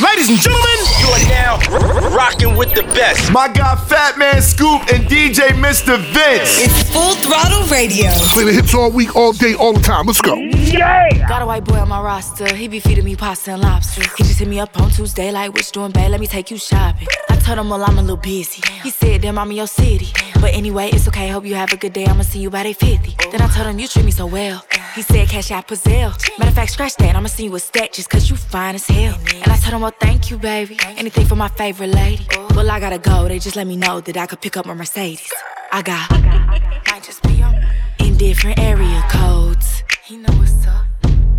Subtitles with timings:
[0.00, 3.30] Ladies and gentlemen, you are now r- rocking with the best.
[3.32, 5.98] My guy Fatman Scoop and DJ Mr.
[5.98, 6.58] Vince.
[6.58, 8.10] It's Full Throttle Radio.
[8.32, 10.06] Play the hits all week, all day, all the time.
[10.06, 10.36] Let's go.
[10.36, 11.28] Yeah.
[11.28, 12.54] Got a white boy on my roster.
[12.54, 14.02] He be feeding me pasta and lobster.
[14.16, 16.10] He just hit me up on Tuesday like, what you doing, babe?
[16.10, 17.08] Let me take you shopping.
[17.28, 18.62] I told him, well, I'm a little busy.
[18.82, 20.08] He said, damn, I'm in your city.
[20.40, 21.28] But anyway, it's okay.
[21.28, 22.06] Hope you have a good day.
[22.06, 23.16] I'ma see you by day 50.
[23.30, 24.64] Then I told him, you treat me so well.
[24.94, 26.12] He said, Cash App or Zelle.
[26.38, 27.14] Matter of fact, scratch that.
[27.14, 29.16] I'ma see you a stack cause you fine as hell.
[29.34, 30.78] And I told him, well, thank you, baby.
[30.82, 32.26] Anything for my favorite lady.
[32.54, 33.28] Well, I gotta go.
[33.28, 35.32] They just let me know that I could pick up my Mercedes.
[35.72, 37.54] I got, might just be on
[38.00, 39.84] in different area codes.
[40.04, 40.84] He know what's up.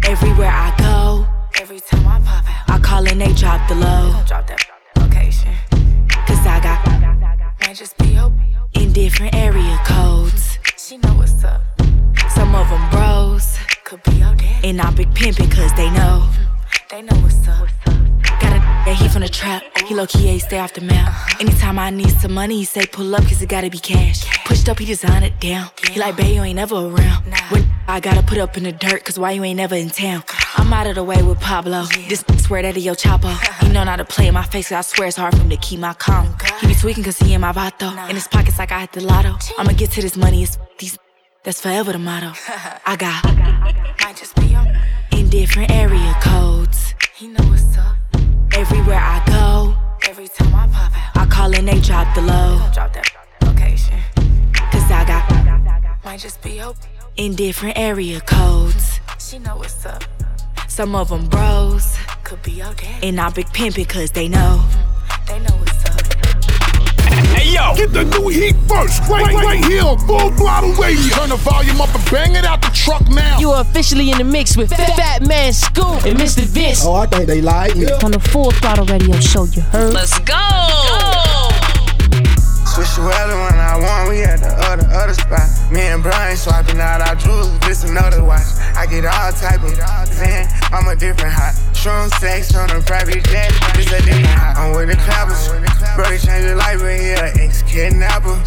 [0.05, 1.27] Everywhere I go,
[1.61, 4.16] every time I pop out, I call and they drop the low.
[4.25, 4.66] Drop that
[4.97, 5.53] location.
[6.25, 6.88] Cause I got,
[7.67, 8.17] might just be
[8.81, 10.58] in different area codes.
[10.77, 11.80] She know what's up.
[12.51, 14.65] Some of them bros, could be your dad.
[14.65, 16.29] And I'm big pimpin' cause they know.
[16.89, 17.69] They know what's up.
[18.41, 19.63] Got a yeah, he from the trap.
[19.87, 21.07] He low key ain't stay off the map.
[21.07, 21.37] Uh-huh.
[21.39, 24.25] Anytime I need some money, he say pull up cause it gotta be cash.
[24.43, 25.69] Pushed up, he design it down.
[25.89, 27.23] He like, babe, you ain't never around.
[27.52, 30.21] When I gotta put up in the dirt cause why you ain't never in town?
[30.58, 31.86] I'm out of the way with Pablo.
[32.09, 33.31] This swear that he yo chapo.
[33.65, 35.58] He know not to play in my face I swear it's hard for him to
[35.58, 36.36] keep my calm.
[36.59, 38.09] He be tweaking cause he in my vato.
[38.09, 39.38] In his pockets like I hit the lotto.
[39.58, 41.00] I'ma get to this money, it's these.
[41.44, 42.34] That's forever the motto.
[42.86, 43.23] I got,
[44.03, 44.67] might just be on
[45.11, 46.94] in different area codes.
[47.16, 47.95] He know what's up.
[48.53, 49.75] Everywhere I go,
[50.08, 52.61] every time I pop out, I call and they drop the low.
[52.72, 53.09] Drop that
[53.42, 53.98] location.
[54.72, 59.00] Cause I got, might just be open in different area codes.
[59.17, 60.03] She know what's up.
[60.67, 63.03] Some of them bros, could be your dad.
[63.03, 64.64] And I'm big pimpin' cause they know.
[65.26, 65.55] They know
[67.52, 67.77] what's up.
[67.77, 71.16] Hey yo, get the new heat first, right, right, right here on Full Throttle Radio.
[71.16, 73.39] Turn the volume up and bang it out the truck now.
[73.39, 76.43] You are officially in the mix with Fat, Fatman Scoop and Mr.
[76.43, 76.85] Vince.
[76.85, 77.91] Oh, I think they like me.
[78.03, 79.93] On the Full Throttle Radio show, you heard?
[79.93, 80.35] Let's go.
[82.71, 85.43] Switch the weather when I want, we at the other, other spot.
[85.71, 88.47] Me and Brian swapping out our jewels, this another watch.
[88.76, 91.70] I get all type of Zan, I'm a different hot.
[91.81, 93.97] Strong sex on a private jet, this a
[94.37, 94.53] hot.
[94.53, 95.49] I'm with the clappers,
[95.97, 98.37] bro, they change your life, but yeah, ex kidnapper.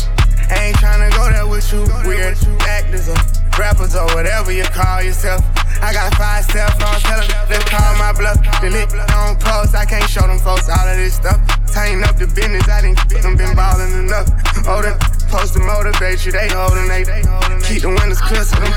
[0.55, 3.19] I ain't tryna go there with you, weird actors or
[3.59, 5.43] rappers or whatever you call yourself.
[5.83, 8.39] I got five cell phones, tell them they call my bluff.
[8.63, 11.43] Delete on post, I can't show them folks all of this stuff.
[11.67, 14.31] Tighten up the business, I didn't them been ballin' enough.
[14.63, 17.03] Oh, them supposed to motivate you, they holdin' they
[17.67, 18.71] keep the windows clear so them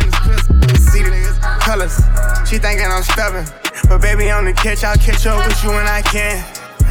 [0.82, 1.14] see the
[1.62, 2.02] colors.
[2.50, 3.46] She thinking I'm stubborn,
[3.88, 6.44] but baby on the catch, I'll catch up with you when I can.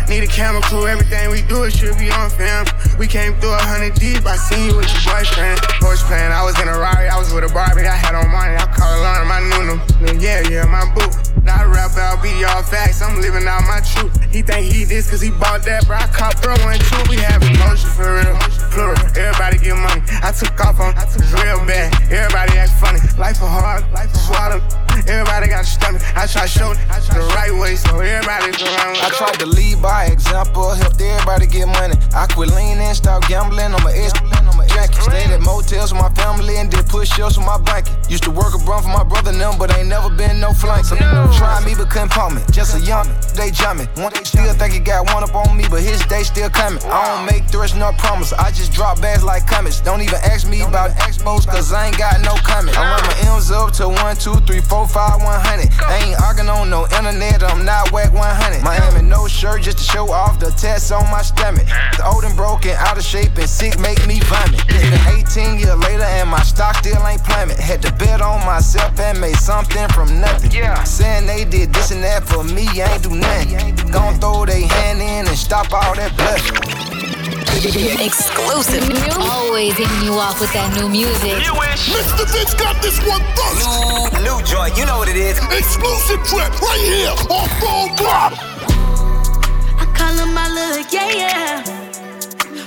[0.09, 2.65] Need a camera crew, everything we do it should be on film.
[2.97, 5.59] We came through a hundred deep, I seen you with your boyfriend.
[5.83, 8.31] Horse playing, I was in a Rari, I was with a Barbie, I had on
[8.31, 9.57] money, I call learn my new
[10.23, 11.11] Yeah, yeah, my boo.
[11.43, 14.15] Not a rapper, I'll be y'all facts, I'm living out my truth.
[14.31, 15.97] He think he this cause he bought that, bro.
[15.97, 17.43] I caught bro one two, we have
[37.21, 37.95] ups with my blanket.
[38.09, 40.53] Used to work a run for my brother and them, but ain't never been no
[40.53, 40.85] flank.
[40.85, 41.31] Some no.
[41.37, 42.43] try me but couldn't pump me.
[42.53, 43.07] Just a young
[43.37, 43.89] they jumping.
[44.03, 46.83] One day still think he got one up on me, but his day still coming.
[46.85, 48.33] I don't make threats nor promise.
[48.33, 49.81] I just drop bags like comets.
[49.81, 52.77] Don't even ask me about expos, cause I ain't got no comment.
[52.77, 55.69] I run my M's up to one, two, three, four, five, one hundred.
[55.85, 58.63] I ain't arguing on no internet, I'm not whack 100.
[58.63, 61.67] Miami no shirt just to show off the tats on my stomach.
[61.97, 64.63] The old and broken, out of shape, and sick make me vomit.
[64.69, 67.59] It's been 18 years later and my stock still ain't plummet.
[67.59, 70.51] Had to bet on myself and made something from nothing.
[70.51, 70.83] Yeah.
[70.85, 73.91] Saying they did this and that for me, I ain't do nothing.
[73.91, 77.07] Gon' throw they hand in and stop all that blood.
[77.57, 78.85] Exclusive.
[79.19, 81.41] Always hitting you off with that new music.
[81.89, 82.27] Mr.
[82.31, 83.65] Vince got this one first.
[84.21, 85.39] New, new joint, you know what it is.
[85.51, 88.39] Exclusive trip right here on Full Throttle.
[89.79, 91.63] I call him my little yeah yeah.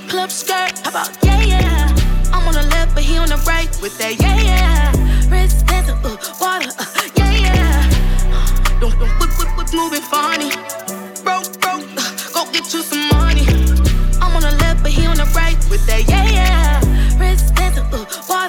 [0.08, 2.10] Club skirt, how about yeah yeah?
[2.32, 4.92] I'm on the left, but he on the right with that yeah yeah.
[5.32, 8.80] Wrist dancing, uh, water, uh, yeah yeah.
[8.80, 10.50] Don't don't whip whip whip moving funny.
[11.24, 13.46] Broke broke, uh, go get you some money.
[14.20, 17.18] I'm on the left, but he on the right with that yeah yeah.
[17.18, 18.39] Wrist dancing, uh, water,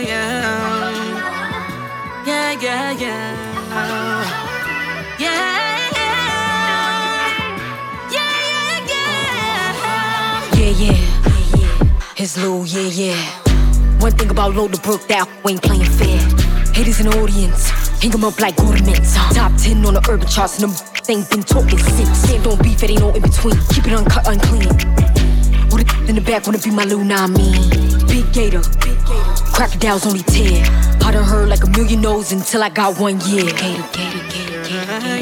[0.00, 1.52] yeah.
[2.24, 3.36] Yeah, yeah, yeah.
[5.18, 5.72] Yeah.
[12.16, 13.16] It's Lou, yeah, yeah.
[13.98, 16.18] One thing about Lola Brooke that we ain't playing fair.
[16.72, 17.68] Haters in the audience,
[18.00, 19.14] hang 'em up like ornaments.
[19.34, 22.32] Top 10 on the urban charts, and them ain't been talking since.
[22.42, 23.56] Don't beef, it ain't no in between.
[23.74, 25.01] Keep it uncut, unclean.
[25.82, 27.52] It in the back, wanna be my Lou, nah, I mean.
[28.06, 28.62] Big Gator,
[29.52, 30.64] crocodiles only tear.
[31.04, 33.46] I done heard like a million no's until I got one year.
[33.46, 35.18] Gator, Gator, Gator, Gator,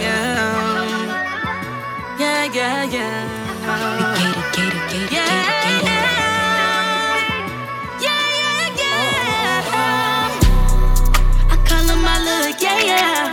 [2.20, 3.24] yeah, yeah, yeah.
[4.12, 5.16] Gator, Gator, Gator,
[8.04, 9.70] Yeah, yeah, yeah.
[11.52, 13.32] I call him my little yeah, yeah.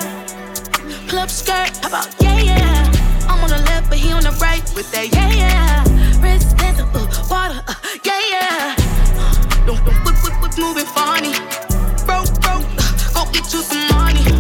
[1.09, 3.27] Club skirt, how about yeah, yeah.
[3.27, 5.86] I'm on the left, but he on the right with that yeah, yeah.
[6.21, 8.75] Wrist dancing, uh, water, uh, yeah, yeah.
[9.65, 11.33] Don't, don't whip, whip, whip, moving funny.
[12.05, 14.36] Broke, broke, uh, go get you some money.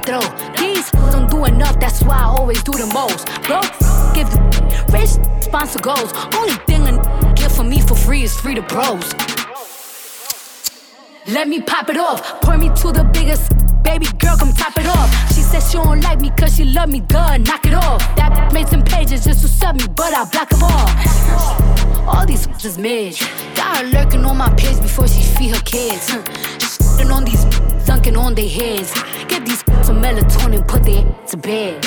[0.00, 0.56] My throat.
[0.58, 3.26] These don't do enough, that's why I always do the most.
[3.42, 3.60] Bro,
[4.14, 4.40] give the
[4.92, 5.10] rich
[5.42, 6.12] sponsor goals.
[6.34, 9.12] Only thing a get for me for free is free to bros.
[11.26, 12.40] Let me pop it off.
[12.40, 13.52] Point me to the biggest.
[13.82, 15.10] Baby girl, come top it off.
[15.34, 17.00] She said she don't like me cause she love me.
[17.00, 18.00] Duh, knock it off.
[18.16, 22.08] That made some pages just to sub me, but I block them all.
[22.08, 23.18] All these is mid.
[23.54, 26.08] Got her lurking on my page before she feed her kids.
[26.10, 27.44] Shitting on these
[28.00, 28.92] dunking on their heads.
[29.28, 31.82] Get these some melatonin, put their to bed.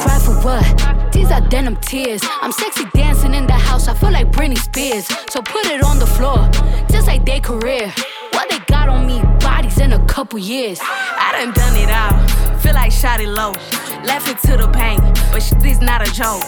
[0.00, 1.12] Cry for what?
[1.12, 2.22] These are denim tears.
[2.40, 3.86] I'm sexy dancing in the house.
[3.86, 5.06] I feel like Britney Spears.
[5.28, 6.48] So put it on the floor,
[6.90, 7.92] just like their career.
[8.30, 9.20] What they got on me?
[9.40, 10.78] Bodies in a couple years.
[10.80, 12.58] I done done it all.
[12.60, 13.52] Feel like shot it low.
[14.24, 15.00] It to the pain,
[15.32, 16.42] but shit is not a joke.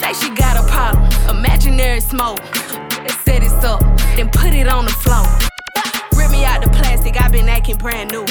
[0.00, 1.06] Say she got a problem,
[1.38, 2.40] imaginary smoke.
[3.24, 3.80] Set it up,
[4.16, 5.39] then put it on the floor.
[7.12, 8.24] Plastic, i been acting brand new.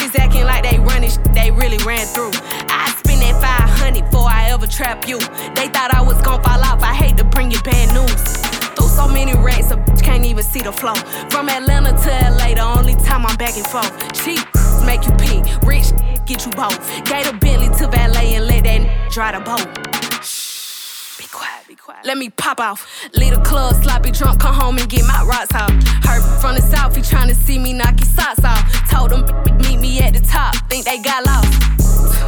[0.00, 2.30] It's acting like they running shit they really ran through.
[2.68, 5.18] I spend that 500 before I ever trap you.
[5.18, 8.36] They thought I was gon' fall off, I hate to bring you bad news.
[8.76, 10.94] Through so many racks, a bitch can't even see the flow.
[11.30, 13.92] From Atlanta to LA, the only time I'm back and forth.
[14.24, 14.44] Cheap
[14.86, 15.92] make you pee, rich
[16.26, 16.78] get you both.
[17.04, 20.07] Gate a Bentley to valet and let that dry the boat.
[22.04, 22.86] Let me pop off.
[23.14, 25.70] Leave the club, sloppy drunk, come home and get my rocks off.
[26.04, 28.90] Heard from the south, he tryna see me knock his socks off.
[28.90, 29.24] Told him
[29.58, 32.22] meet me at the top, think they got lost.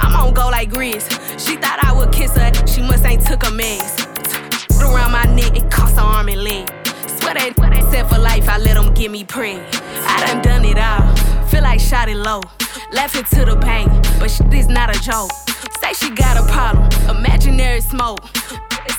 [0.00, 1.04] I'm on go like Grizz.
[1.38, 4.06] She thought I would kiss her, she must ain't took a mess.
[4.80, 6.68] Around my neck, it cost her arm and leg.
[7.06, 9.62] Swear they, swear they said for life, I let them give me preg.
[10.06, 12.40] I done done it all, feel like shot it low.
[13.16, 13.86] It to the pain,
[14.18, 15.30] but shit is not a joke.
[15.80, 18.24] Say she got a problem, imaginary smoke.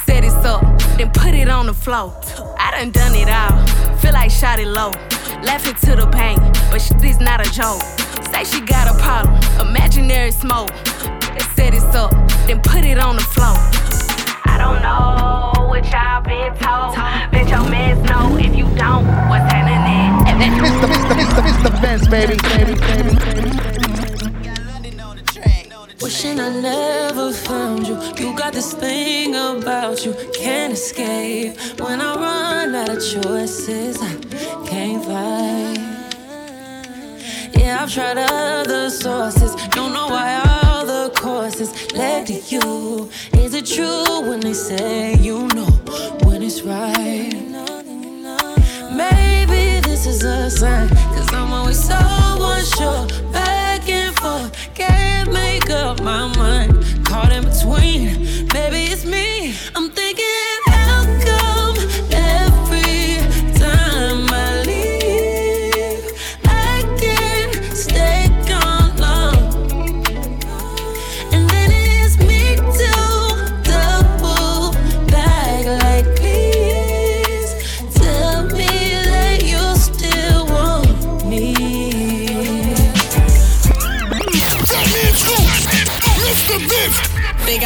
[0.05, 0.61] Set it up,
[0.97, 2.13] then put it on the floor.
[2.59, 4.91] I done done it all, feel like shot it low.
[5.43, 6.37] Left it to the pain,
[6.71, 7.81] but shit is not a joke.
[8.31, 9.35] Say she got a problem,
[9.67, 10.69] imaginary smoke.
[11.55, 12.11] Set it up,
[12.47, 13.55] then put it on the floor.
[14.45, 16.95] I don't know what y'all been told.
[17.31, 20.05] Bet your mans know if you don't, what's happening?
[20.39, 20.87] Mr.
[20.87, 21.15] Mr.
[21.15, 21.41] Mr.
[21.41, 21.81] Mr.
[21.81, 22.37] Vince, baby.
[22.37, 23.84] baby, baby, baby.
[26.01, 27.95] Wishing I never found you.
[28.17, 31.57] You got this thing about you, can't escape.
[31.79, 34.13] When I run out of choices, I
[34.67, 35.79] can't fight.
[37.57, 39.55] Yeah, I've tried other sources.
[39.69, 43.09] Don't know why all the courses led to you.
[43.33, 45.71] Is it true when they say you know
[46.25, 47.31] when it's right?
[48.91, 53.44] Maybe this is a sign, cause I'm always so unsure.
[56.05, 56.71] My mind.
[57.03, 59.24] Caught in between, maybe it's me.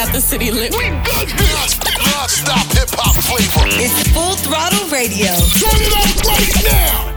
[0.05, 0.71] Got the city lit.
[0.71, 1.59] We good here.
[2.15, 3.67] Non-stop hip hop flavor.
[3.83, 5.27] It's full throttle radio.
[5.59, 7.08] Turn it up right now.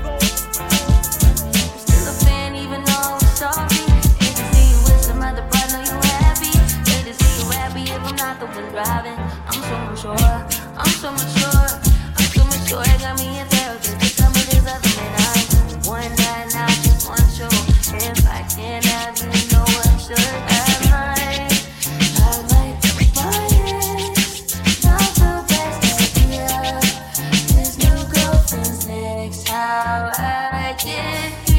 [31.13, 31.52] I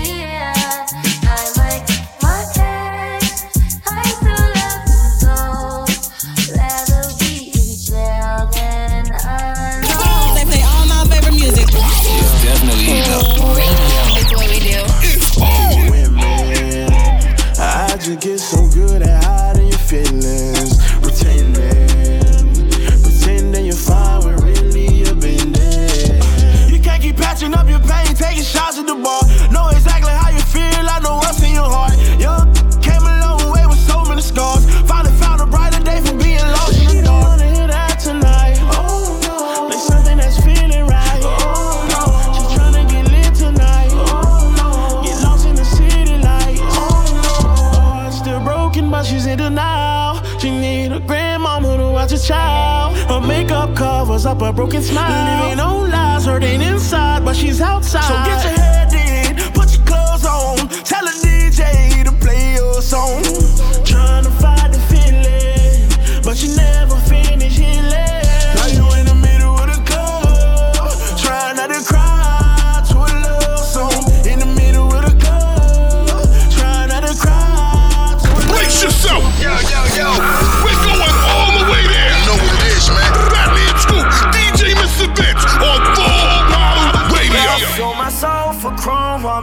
[54.26, 55.44] up a broken smile.
[55.44, 58.04] Living on lies, hurting inside, but she's outside.
[58.04, 58.63] So get your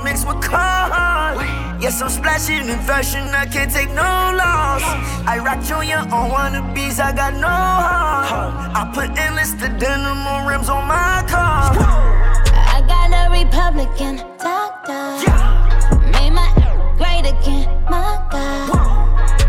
[0.01, 1.81] while mixed with corn.
[1.81, 4.83] Yes, I'm splashing in fashion, I can't take no loss.
[5.27, 8.77] I rock Junior on wannabes, I got no heart.
[8.77, 11.73] I put endless the denim on rims on my car.
[12.77, 15.03] I got a Republican doctor.
[16.13, 16.49] Made my
[16.97, 18.69] great again, my God.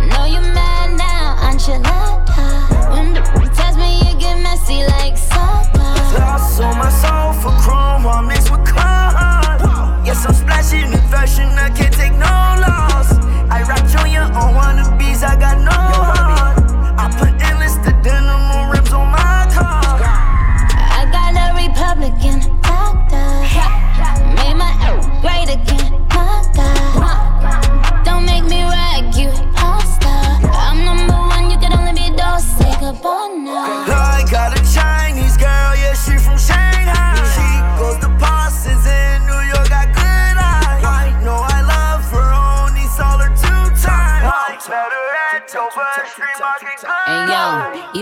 [0.10, 2.92] Know you mad now, enchilada.
[2.92, 3.22] When the
[3.56, 5.84] test me, you get messy like soda.
[6.24, 9.01] I sold my soul for chrome while mixed with corn.
[10.62, 13.14] Yes, I'm fashion, I can't take no loss.
[13.50, 13.84] I rock
[14.22, 16.21] on wannabes, I got no heart.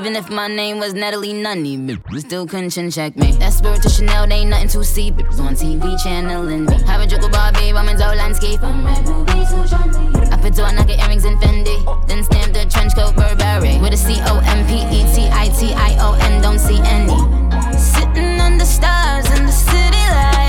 [0.10, 1.78] Even if my name was Natalie Nunny,
[2.12, 3.34] we still couldn't chin check me.
[3.34, 6.82] That spirit to Chanel, they ain't nothing to see, but was on TV channeling me.
[6.86, 8.60] Have a joke about babe, I'm in Zoe landscape.
[8.64, 13.98] I put two Nike earrings in Fendi, then stamp the trench coat Burberry with a
[13.98, 16.42] C O M P E T I T I O N.
[16.42, 17.14] Don't see any.
[17.78, 20.49] Sitting under stars in the city lights.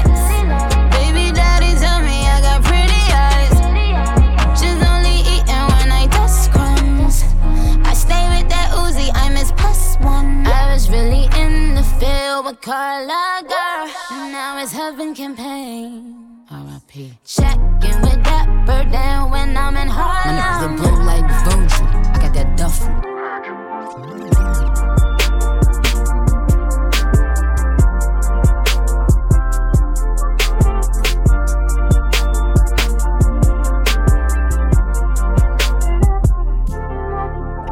[14.73, 16.45] Now it's heaven campaign.
[16.49, 17.19] R.I.P.
[17.25, 20.77] Checking with Dapper Dan when I'm in My niggas Harlem.
[20.77, 21.87] look blue like the Virgil.
[21.87, 22.87] I got that duffel.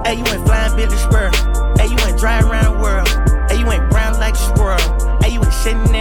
[0.05, 1.31] Hey, you ain't flying Billy Spur.
[1.79, 3.09] Hey, you ain't dry around the world.
[3.51, 5.19] Hey, you ain't brown like a squirrel.
[5.23, 5.98] Hey, you went Chanel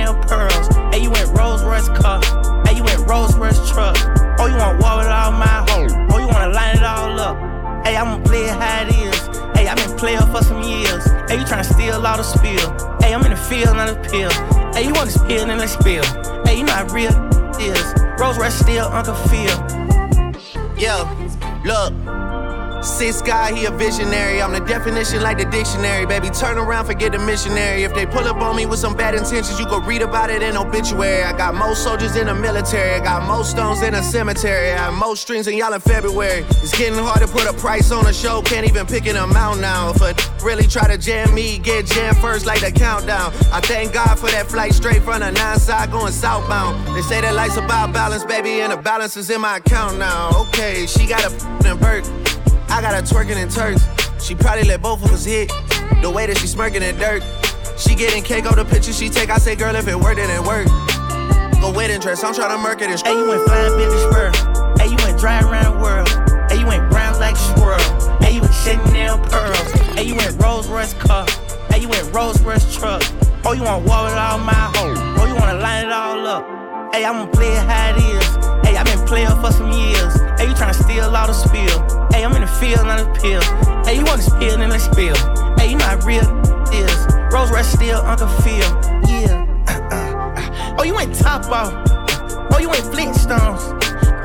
[1.77, 2.19] Royce car.
[2.65, 3.95] Hey, you went Rolls Royce truck.
[4.39, 5.91] Oh, you want war with all my hoes.
[6.11, 7.37] Oh, you wanna line it all up.
[7.85, 9.27] Hey, I'ma play it how it is.
[9.55, 11.05] Hey, i been player for some years.
[11.29, 12.67] Hey, you tryna steal all the spill.
[12.99, 14.31] Hey, I'm in the field, not a pill.
[14.73, 16.03] Hey, you want to spill, then let's spill.
[16.45, 17.13] Hey, you know how real
[17.59, 17.93] is.
[18.19, 19.57] Rolls Royce still Uncle Phil.
[20.77, 21.05] Yo,
[21.63, 22.06] look.
[22.87, 24.41] Six guy, he a visionary.
[24.41, 26.29] I'm the definition like the dictionary, baby.
[26.29, 27.83] Turn around, forget the missionary.
[27.83, 30.41] If they pull up on me with some bad intentions, you go read about it
[30.41, 31.23] in obituary.
[31.23, 32.99] I got most soldiers in the military.
[32.99, 34.71] I got most stones in a cemetery.
[34.71, 36.43] I have most strings in y'all in February.
[36.63, 38.41] It's getting hard to put a price on a show.
[38.41, 39.91] Can't even pick an amount now.
[39.91, 43.31] If a really try to jam me, get jammed first like the countdown.
[43.51, 46.95] I thank God for that flight straight from the nine side going southbound.
[46.95, 50.31] They say that life's about balance, baby, and the balance is in my account now.
[50.47, 52.26] Okay, she got a f***ing Burt.
[52.69, 53.87] I got her twerking in Turks.
[54.23, 55.49] She probably let both of us hit.
[56.01, 57.23] The way that she smirking in dirt.
[57.77, 59.29] She getting cake on the pictures she take.
[59.29, 60.69] I say, girl, if it worked, it worked.
[61.61, 64.31] Go wedding dress, I'm trying to murk it Hey, you went flying business spur.
[64.77, 66.07] Hey, you went dry around the world.
[66.51, 68.17] Hey, you went brown like a squirrel.
[68.21, 69.71] Hey, you went Chanel pearls.
[69.95, 71.25] Hey, you went Rolls Royce car.
[71.69, 73.01] Hey, you went Rolls Royce truck.
[73.45, 74.97] Oh, you wanna wall it all my home.
[75.17, 76.93] Oh, you wanna line it all up.
[76.93, 78.25] Hey, I'ma play it how it is.
[78.67, 80.26] Hey, i been playing for some years.
[80.37, 82.07] Hey, you tryna steal all the spill.
[82.11, 83.41] Hey, I'm in the field, not a pill.
[83.83, 85.15] Hey, you want to spill, then let's spill.
[85.57, 86.21] Hey, you how real
[86.71, 87.07] is.
[87.33, 88.69] Rolls Royce still, Uncle Phil.
[89.09, 90.75] Yeah.
[90.77, 91.73] oh, you went top off.
[92.53, 93.61] Oh, you went Flintstones.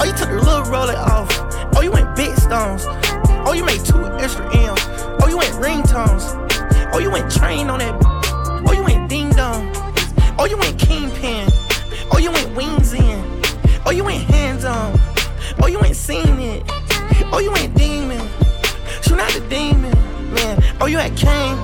[0.00, 1.28] Oh, you took the little roller off.
[1.76, 2.84] Oh, you went big stones.
[3.46, 4.80] Oh, you made two extra M's.
[5.22, 6.36] Oh, you went ringtones.
[6.92, 7.98] Oh, you went train on that.
[8.68, 9.72] Oh, you went ding dong.
[10.38, 11.48] Oh, you went kingpin.
[12.12, 13.42] Oh, you went wings in.
[13.86, 15.01] Oh, you went hands on.
[15.62, 16.64] Oh, you ain't seen it.
[17.30, 18.18] Oh, you ain't demon.
[19.00, 19.94] Shoot out the demon,
[20.34, 20.60] man.
[20.80, 21.54] Oh, you had Kane,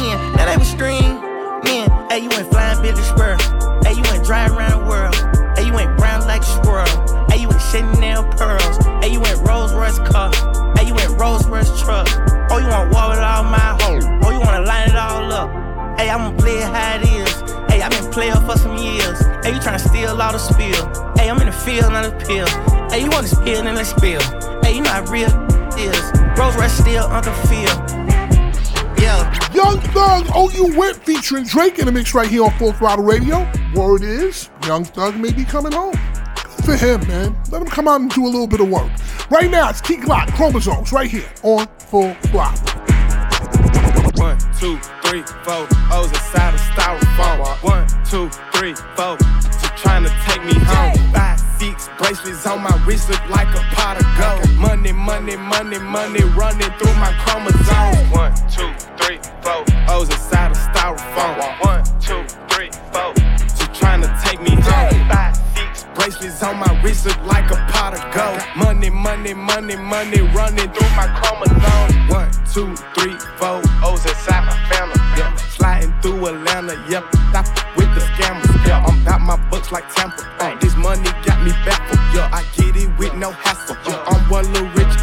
[0.00, 0.16] man.
[0.32, 1.20] Now they was string,
[1.60, 1.92] man.
[2.08, 3.36] Hey, you went flying Billy Spur.
[3.84, 5.14] Hey, you went dry around the world.
[5.58, 6.88] Hey, you went brown like a squirrel.
[7.28, 8.78] Hey, you went Chanel pearls.
[9.04, 10.32] Hey, you went Rolls Royce car.
[10.78, 12.08] Hey, you went Rolls Royce truck.
[12.48, 14.24] Oh, you want wall it all my home.
[14.24, 16.00] Oh, you wanna line it all up.
[16.00, 17.34] Hey, I'ma play it how it is.
[17.68, 19.20] Hey, i been playing for some years.
[19.44, 21.13] Hey, you tryna steal all the spill.
[21.24, 22.46] Hey, I'm in the field, not a pill.
[22.90, 24.20] Hey, you want to spill, then let's spill.
[24.60, 25.30] Hey, you not real
[25.72, 26.12] is.
[26.36, 27.64] Rolls Royce still, Uncle Phil.
[29.02, 29.32] Yeah.
[29.54, 33.06] Young Thug, Oh You Went featuring Drake in the mix right here on Full Throttle
[33.06, 33.50] Radio.
[33.74, 35.94] Word is, Young Thug may be coming home.
[36.56, 37.34] Good for him, man.
[37.50, 38.92] Let him come out and do a little bit of work.
[39.30, 42.68] Right now, it's Key Glock, Chromosomes, right here on Full Throttle.
[44.16, 45.66] One, two, three, four.
[45.90, 47.62] O's inside of styrofoam.
[47.62, 49.16] One, two, three, four.
[49.84, 51.12] Trying to take me home.
[51.12, 54.56] Five, six bracelets on my wrist look like a pot of gold.
[54.56, 58.08] Money, money, money, money running through my chromosomes.
[58.10, 59.60] One, two, three, four.
[59.92, 61.36] O's inside of styrofoam.
[61.60, 63.12] One, two, three, four.
[63.56, 64.96] She trying to take me home.
[65.12, 68.40] Five, six bracelets on my wrist look like a pot of gold.
[68.56, 72.10] Money, money, money, money running through my chromosomes.
[72.10, 73.60] One, two, three, four.
[73.84, 74.96] O's inside my family.
[75.18, 75.36] Yeah.
[75.36, 76.74] Sliding through Atlanta.
[76.88, 77.04] Yep.
[77.28, 78.43] Stop with the scammers.
[78.66, 78.84] Yeah.
[78.84, 80.22] I'm about my books like Tampa.
[80.40, 82.00] Uh, this money got me baffled.
[82.14, 82.28] Yeah.
[82.32, 83.76] I get it with no hassle.
[83.86, 84.02] Yeah.
[84.06, 84.94] I'm one little rich.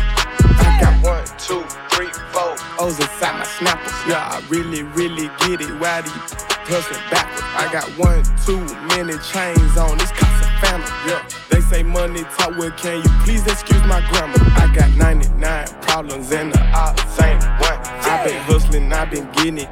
[0.61, 2.55] I got one, two, three, four.
[2.79, 3.93] O's inside my snappers.
[4.07, 4.37] Yeah.
[4.37, 5.73] I really, really get it.
[5.79, 6.21] Why do you
[6.69, 7.41] hustling backwards?
[7.55, 8.61] I got one, too
[8.95, 9.97] many chains on.
[9.97, 10.91] This cost a family.
[11.07, 11.27] Yeah.
[11.49, 12.57] They say money talk.
[12.57, 14.35] Well, can you please excuse my grammar?
[14.57, 17.79] I got 99 problems and the odds ain't one.
[18.07, 19.69] i been hustling, i been getting it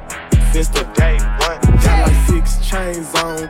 [0.52, 1.69] since the day one.
[2.20, 3.48] Got like six chains on,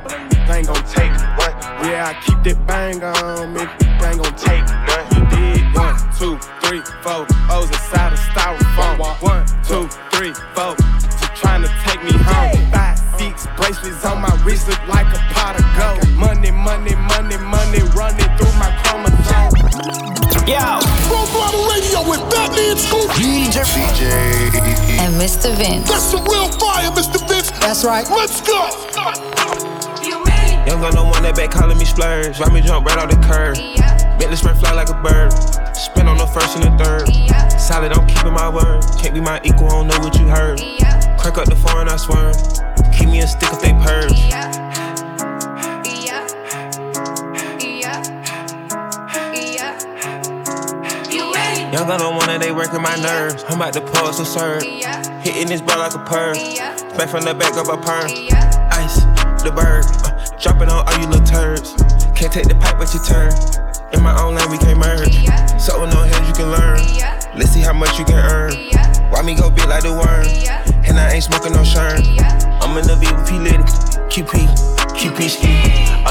[0.50, 1.54] ain't gon' take one.
[1.86, 5.06] Yeah, I keep that bang on, me ain't gon' take none.
[5.14, 7.26] You did one, two, three, four.
[7.50, 9.22] O's inside of styrofoam.
[9.22, 10.76] One, two, three, four.
[11.18, 12.70] She trying to take me home.
[12.70, 16.06] Five, six bracelets on my wrist look like a pot of gold.
[16.16, 19.58] Money, money, money, money running through my chromosomes.
[20.46, 24.02] Yo, Full Throttle Radio with Fatman Scoop, DJ, DJ,
[24.98, 25.54] and Mr.
[25.54, 25.88] Vince.
[25.88, 27.09] That's some real fire, Mr.
[27.70, 27.82] Vince.
[27.82, 28.08] That's right.
[28.10, 28.68] Let's go.
[30.66, 32.38] Young gun, no one that back calling me splurge.
[32.38, 33.56] Ride me jump right off the curb.
[34.18, 35.32] Bentley spread fly like a bird.
[35.74, 37.60] Spin on the first and the third.
[37.60, 38.84] Solid, I'm keeping my word.
[38.98, 40.58] Can't be my equal, I don't know what you heard.
[41.18, 42.32] Crack up the phone, I swear.
[42.92, 44.18] Keep me a stick if they purge.
[51.72, 53.44] Young gun on one that they working my nerves.
[53.48, 54.79] I'm about to pause and serve.
[55.30, 56.34] Hitting this bar like a perm.
[56.98, 58.10] Back from the back of a perm.
[58.74, 58.98] Ice,
[59.46, 59.86] the bird.
[60.02, 60.10] Uh,
[60.42, 61.78] dropping on all you little turds.
[62.18, 63.30] Can't take the pipe, but you turn.
[63.94, 65.22] In my own lane, we can't merge.
[65.54, 66.82] So with no hands, you can learn.
[67.38, 68.58] Let's see how much you can earn.
[69.14, 70.26] Why me go big like the worm?
[70.82, 72.02] And I ain't smoking no shern.
[72.58, 73.62] I'm in the V with P Litty.
[74.10, 74.34] QP,
[74.98, 75.54] QP ski.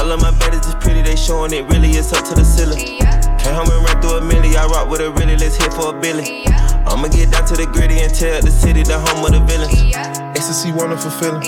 [0.00, 2.96] All of my baddies is pretty, they showing it really it's up to the ceiling.
[3.36, 5.94] Came home and ran through a milli, I rock with a really, let's hit for
[5.94, 6.48] a billy.
[6.86, 9.94] I'ma get down to the gritty and tell the city the home of the villains.
[10.36, 11.42] Ecstasy wonderful feeling.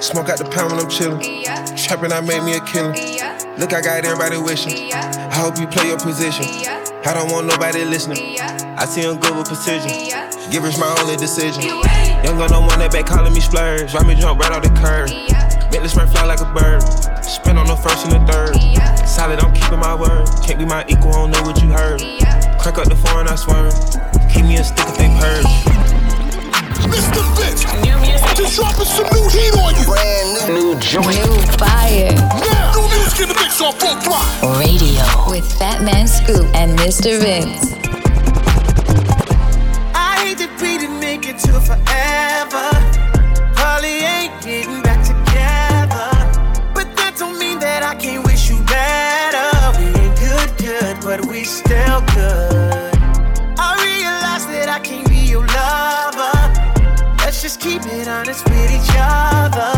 [0.00, 1.20] Smoke out the pound when I'm chillin'.
[1.76, 2.94] Trapping, I made me a killer.
[3.58, 4.92] Look, I got everybody wishing.
[4.92, 6.44] I hope you play your position.
[7.06, 8.38] I don't want nobody listening.
[8.40, 9.90] I see him good with precision.
[10.50, 11.62] Give rich my only decision.
[11.62, 13.94] Young gun don't want that back calling me splurge.
[13.94, 15.08] Ride me jump right off the curb.
[15.72, 16.82] Make the spread fly like a bird.
[17.24, 18.54] Spin on the first and the third.
[19.06, 20.28] Solid, I'm keeping my word.
[20.44, 22.00] Can't be my equal, I don't know what you heard.
[22.60, 23.70] Crack up the foreign, I swear.
[24.46, 25.44] Keep me a stick if they purge.
[26.86, 27.20] Mr.
[27.36, 27.64] Vince,
[28.38, 29.84] just dropping some new heat on you.
[29.84, 31.06] Brand new, new joint.
[31.08, 32.14] New fire.
[32.14, 34.56] Now, new music in the mix on Full Throttle.
[34.60, 37.18] Radio with Fatman Scoop and Mr.
[37.18, 37.75] Vince.
[55.66, 56.36] Lover.
[57.22, 59.72] Let's just keep it honest with each other.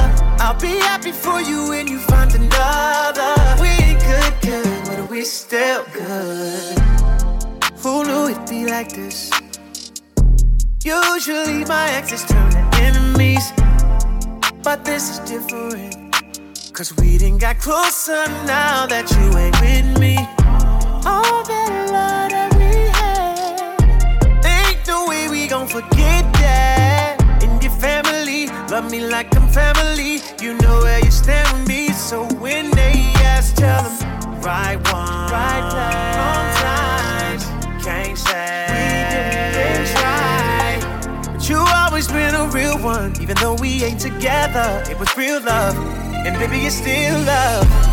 [0.45, 3.33] I'll be happy for you when you find another.
[3.63, 6.79] We ain't good, good, but we still good.
[7.83, 9.31] Who knew it'd be like this?
[10.85, 13.53] Usually my exes turn to enemies,
[14.63, 15.95] but this is different.
[16.73, 20.15] Cause we didn't got closer now that you ain't with me.
[21.11, 22.18] All that love
[25.49, 27.17] gon' forget that.
[27.43, 30.21] And your family, love me like I'm family.
[30.43, 35.33] You know where you stand with me, so when they ask, tell them right one,
[35.33, 37.85] right place, wrong times.
[37.85, 41.33] Can't say we didn't try.
[41.33, 44.85] But you always been a real one, even though we ain't together.
[44.91, 45.77] It was real love,
[46.27, 47.88] and baby, it's still love.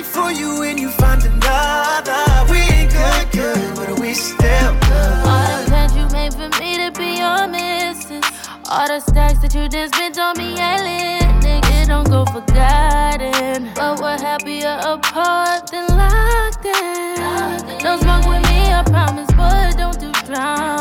[0.00, 2.50] Happy for you when you find another.
[2.50, 5.26] We ain't good, good, but we still good.
[5.28, 8.24] All the plans you made for me to be your missus.
[8.70, 11.28] All the stacks that you just spent on me lit.
[11.44, 13.72] Nigga, don't go forgotten.
[13.74, 17.78] But we're happier apart than locked in.
[17.80, 20.79] Don't smoke with me, I promise, but don't do drama.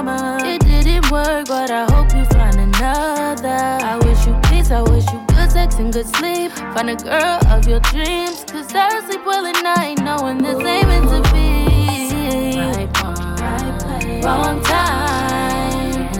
[5.91, 6.51] Good good sleep.
[6.51, 8.43] Find a girl of your dreams.
[8.45, 12.57] Cause I sleep well at night, knowing this ain't meant to be.
[12.57, 16.11] Right one, wrong time.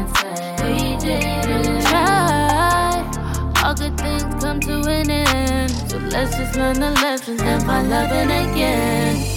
[0.64, 3.62] We didn't try.
[3.64, 5.72] All good things come to an end.
[5.90, 9.29] So let's just learn the lessons and find loving again.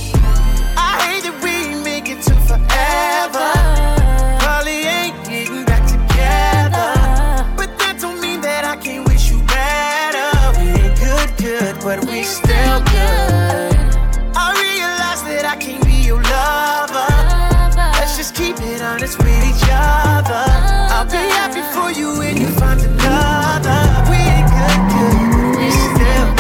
[21.03, 24.09] I'll be happy for you when you find another.
[24.09, 26.31] We ain't good, good, we still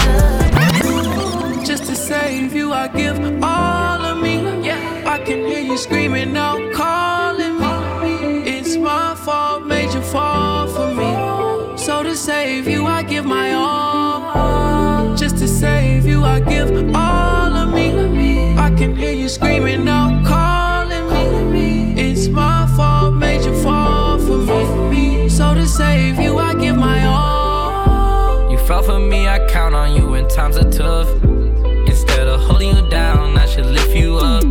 [1.57, 1.66] good.
[1.66, 4.37] Just to save you, I give all of me.
[4.64, 8.48] Yeah, I can hear you screaming out, calling me.
[8.48, 11.77] It's my fault, made you fall for me.
[11.77, 15.16] So to save you, I give my all.
[15.16, 18.55] Just to save you, I give all of me.
[18.57, 20.01] I can hear you screaming out,
[30.42, 31.09] times are tough.
[31.87, 34.42] Instead of holding you down, I should lift you up.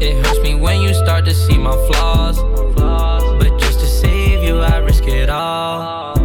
[0.00, 2.38] It hurts me when you start to see my flaws.
[3.38, 6.16] But just to save you, I risk it all.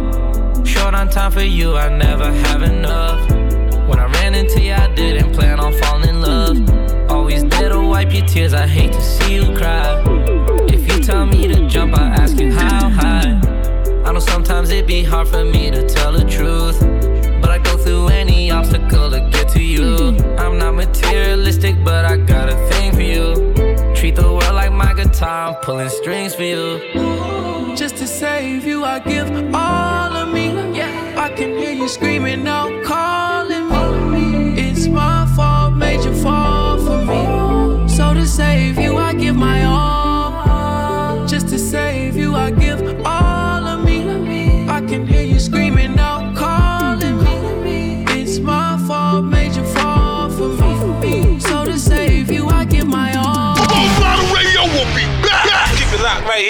[0.64, 3.20] Short on time for you, I never have enough.
[3.86, 6.56] When I ran into you, I didn't plan on falling in love.
[7.10, 10.02] Always there to wipe your tears, I hate to see you cry.
[10.74, 13.38] If you tell me to jump, I ask you how high.
[14.06, 16.85] I know sometimes it'd be hard for me to tell the truth.
[19.16, 20.16] To get to you.
[20.38, 23.94] I'm not materialistic, but I got a thing for you.
[23.94, 27.74] Treat the world like my guitar, I'm pulling strings for you.
[27.76, 30.46] Just to save you, I give all of me.
[30.76, 33.68] Yeah, I can hear you screaming out, calling
[34.12, 34.60] me.
[34.60, 37.88] It's my fault, made you fall for me.
[37.88, 41.26] So to save you, I give my all.
[41.26, 44.68] Just to save you, I give all of me.
[44.68, 46.35] I can hear you screaming out,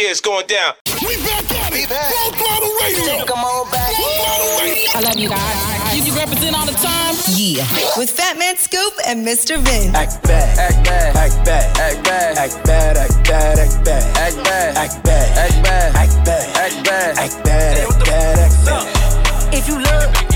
[0.06, 0.74] here, it's going down.
[1.02, 1.90] We back at it.
[1.90, 3.26] Full Throttle Radio.
[3.26, 3.90] Come on back.
[3.94, 4.90] Full Throttle Radio.
[4.94, 5.96] I love you guys.
[5.96, 7.14] You, you represent all the time.
[7.34, 7.66] Yeah.
[7.98, 9.58] With Fatman Scoop and Mr.
[9.58, 9.94] Vince.
[9.94, 14.44] Act bad, act bad, act bad, act bad, act bad, act bad, act bad, act
[14.44, 19.54] bad, act bad, act bad, act bad, act bad, act bad, act bad.
[19.54, 20.36] If you look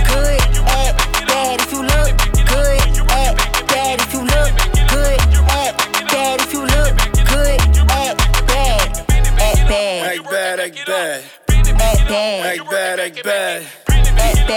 [10.86, 11.80] bad, act bad.
[11.80, 12.50] Act bad.
[12.58, 13.66] Act bad, act bad.
[13.88, 14.48] Act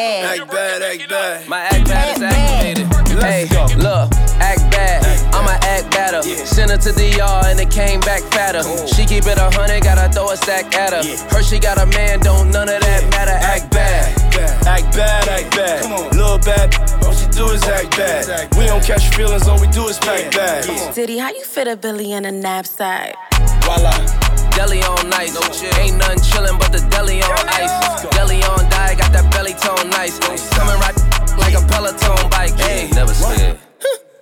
[0.51, 0.81] bad.
[0.81, 1.47] Act bad.
[1.47, 2.87] My act bad is activated.
[3.21, 5.03] Hey, look, act bad.
[5.33, 6.21] I'ma act better.
[6.23, 8.63] Send her to the yard and it came back fatter.
[8.87, 11.03] She keep it a hundred, gotta throw a stack at her.
[11.35, 13.31] Her she got a man, don't none of that matter.
[13.31, 14.19] Act bad.
[14.65, 16.15] Act bad, act bad.
[16.15, 18.53] Little bad, all she do is act bad.
[18.57, 20.95] We don't catch feelings, all we do is pack bags.
[20.95, 23.15] Diddy, how you fit a Billy in a knapsack?
[23.63, 25.35] Voila deli on nice.
[25.79, 27.73] Ain't nothing chillin' but the deli on ice.
[28.15, 30.17] Deli on die, got that belly tone nice.
[30.55, 30.95] Coming right
[31.37, 32.53] like a Peloton bike.
[32.59, 33.59] Hey, never scared.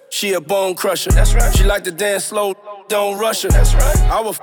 [0.09, 1.09] She a bone crusher.
[1.09, 1.55] That's right.
[1.55, 2.53] She like to dance slow,
[2.89, 3.49] don't rush her.
[3.49, 3.97] That's right.
[4.11, 4.35] I will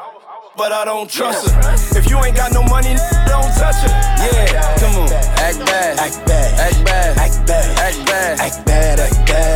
[0.56, 1.98] but I don't trust yeah, her.
[1.98, 2.96] If you ain't got no money,
[3.30, 3.92] don't touch her.
[4.26, 5.12] Yeah, come on.
[5.38, 9.47] Act bad, act bad, act bad, act bad, act bad, act bad, act bad.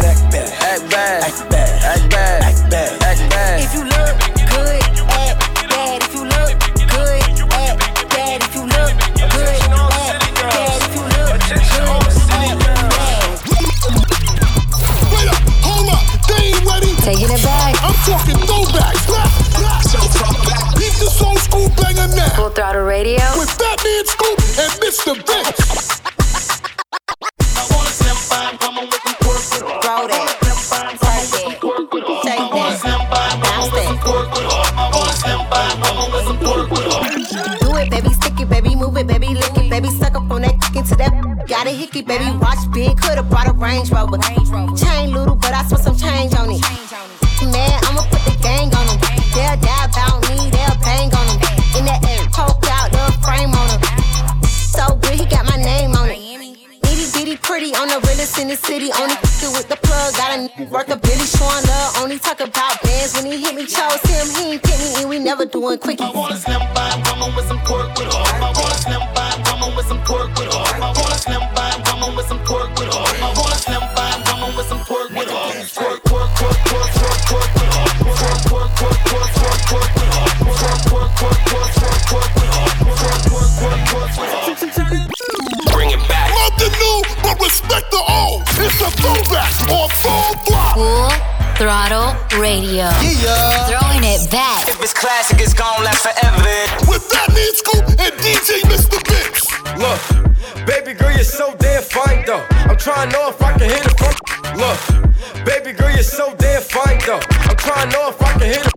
[91.63, 92.11] Throttle
[92.43, 92.91] radio.
[93.23, 93.71] Yeah.
[93.71, 94.67] Throwing it back.
[94.67, 96.59] If it's classic, it's gon' last forever.
[96.91, 98.99] With Fatman Scoop and DJ Mr.
[99.07, 99.47] Vince.
[99.79, 102.45] Look, baby girl, you're so damn fine though.
[102.67, 104.11] I'm trying to know if I can hit it from.
[104.59, 107.23] Look, baby girl, you're so damn fine though.
[107.47, 108.75] I'm trying to know if I can hit it.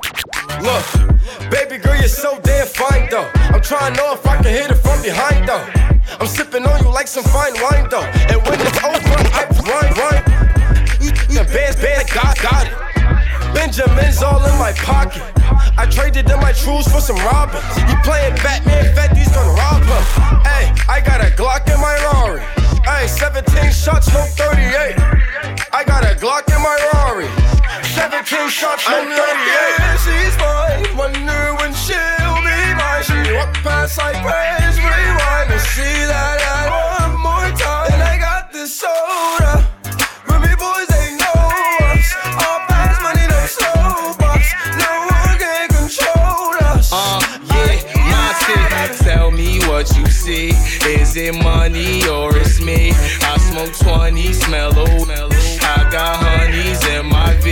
[0.61, 3.27] Look, baby girl, you're so damn fine though.
[3.49, 5.65] I'm trying to know if I can hit it from behind though.
[6.21, 8.05] I'm sipping on you like some fine wine though.
[8.29, 10.35] And when it's over, I run, run.
[11.11, 12.85] The band's band, got, got it.
[13.53, 15.23] Benjamin's all in my pocket.
[15.77, 17.63] I traded in my trues for some robbers.
[17.87, 20.03] You playing Batman, Fetty's gonna rob him.
[20.43, 22.41] Hey, I got a Glock in my Rari.
[22.83, 24.95] Hey, 17 shots, no 38.
[25.71, 27.29] I got a Glock in my Rari.
[27.95, 29.99] 17 shots, no 38.
[30.03, 30.97] she's mine.
[30.97, 33.03] Wonder when she'll be mine.
[33.03, 36.34] She walk past like praise, rewind and see that
[49.75, 50.51] what you see.
[50.87, 52.93] Is it money or it's me?
[53.31, 55.09] I smoke 20, smell old.
[55.11, 57.51] I got honeys in my V.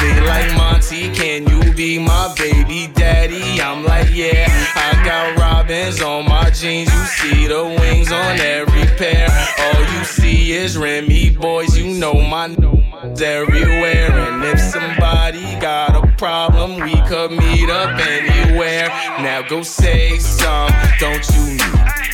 [0.00, 3.58] They like Monty, can you be my baby daddy?
[3.58, 4.44] I'm like, yeah.
[4.76, 6.92] I got robins on my jeans.
[6.92, 9.26] You see the wings on every pair.
[9.58, 11.78] All you see is Remy boys.
[11.78, 12.84] You know my n-
[13.22, 14.12] everywhere.
[14.12, 18.88] And if somebody got a problem, we could meet up anywhere.
[19.24, 21.56] Now go say some, don't you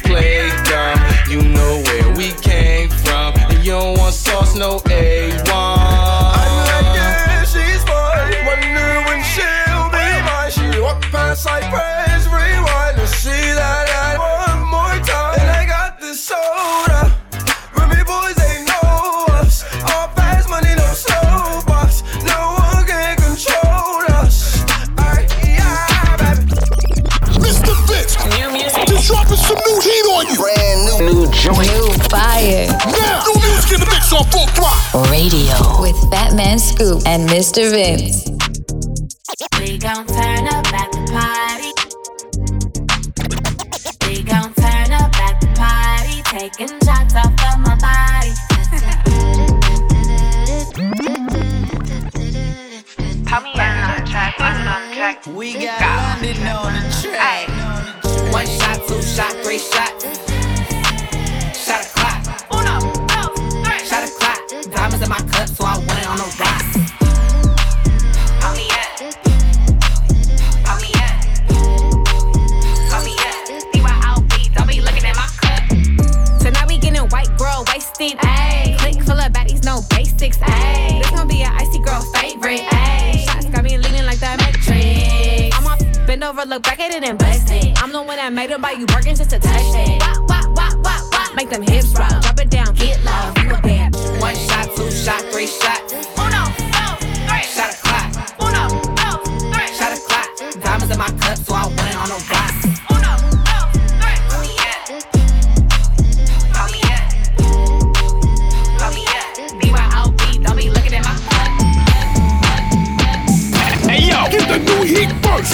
[0.05, 0.98] play dumb?
[1.29, 3.35] You know where we came from.
[3.50, 5.45] And you don't want sauce, no A1.
[11.46, 15.38] Walk past praise, rewind and see that I one more time.
[15.40, 17.14] And I got this soda.
[17.78, 19.62] Remy boys, they know us.
[19.94, 22.02] All fast money, no slow bucks.
[22.26, 24.62] No one can control us.
[24.98, 26.50] Ay, yeah, baby.
[27.38, 27.74] Mr.
[27.87, 28.18] Vince.
[28.35, 28.87] New music.
[28.88, 30.37] Just dropping some new heat on you.
[30.37, 30.98] Brand new.
[31.06, 31.70] New joint.
[31.70, 32.66] New fire.
[32.90, 35.11] Now, new music in the mix on Full Throttle.
[35.14, 37.70] Radio with Fatman Scoop and Mr.
[37.70, 38.26] Vince.
[39.61, 40.36] We gon' turn
[86.18, 87.83] bend over, look back at it and bust it.
[87.83, 90.00] I'm the one that made them buy you working just to touch it.
[90.00, 91.35] Wop, wop, wop, wop, wop.
[91.37, 93.33] Make them hips rock, drop it down, get low.
[93.42, 93.94] You a bad.
[94.20, 95.81] One shot, two shot, three shot.
[96.16, 96.96] Uno, dos,
[97.29, 97.44] three.
[97.52, 98.09] Shot a clock.
[98.40, 98.64] Uno,
[98.96, 99.70] dos, three.
[99.76, 100.62] Shot a clock.
[100.62, 102.56] Diamonds in my cup, so I went on a rock.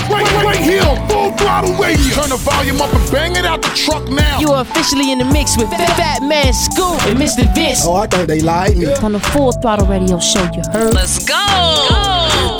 [0.08, 2.14] Right, right, right here on Full Throttle Radio.
[2.14, 4.38] Turn the volume up and bang it out the truck now.
[4.40, 7.52] You are officially in the mix with Fat Man Scoop and Mr.
[7.54, 7.84] Vince.
[7.84, 8.86] Oh, I thought they lied me.
[9.02, 10.94] On the Full Throttle Radio show, you heard?
[10.94, 12.58] Let's go.